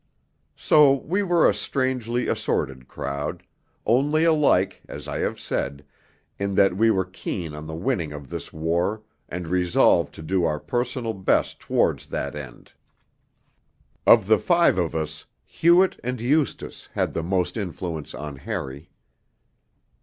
So 0.57 0.93
we 0.93 1.21
were 1.21 1.47
a 1.47 1.53
strangely 1.53 2.27
assorted 2.27 2.87
crowd, 2.87 3.43
only 3.85 4.23
alike, 4.23 4.81
as 4.89 5.07
I 5.07 5.19
have 5.19 5.39
said, 5.39 5.85
in 6.39 6.55
that 6.55 6.75
we 6.75 6.89
were 6.89 7.05
keen 7.05 7.53
on 7.53 7.67
the 7.67 7.75
winning 7.75 8.11
of 8.11 8.27
this 8.31 8.51
war 8.51 9.03
and 9.29 9.47
resolved 9.47 10.15
to 10.15 10.23
do 10.23 10.43
our 10.43 10.59
personal 10.59 11.13
best 11.13 11.59
towards 11.59 12.07
that 12.07 12.35
end. 12.35 12.71
Of 14.07 14.25
the 14.25 14.39
five 14.39 14.79
of 14.79 14.95
us, 14.95 15.25
Hewett 15.45 15.99
and 16.03 16.19
Eustace 16.19 16.89
had 16.93 17.13
the 17.13 17.21
most 17.21 17.55
influence 17.55 18.15
on 18.15 18.37
Harry. 18.37 18.89